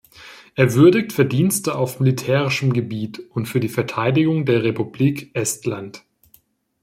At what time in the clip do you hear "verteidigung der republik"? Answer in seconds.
3.69-5.29